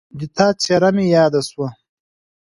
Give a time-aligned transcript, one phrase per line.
[0.19, 1.69] د تا څېره مې یاده شوه